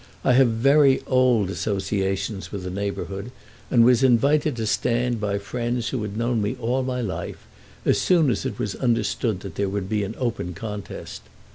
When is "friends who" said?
5.37-6.01